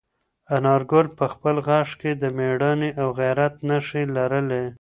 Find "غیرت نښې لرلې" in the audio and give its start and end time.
3.19-4.63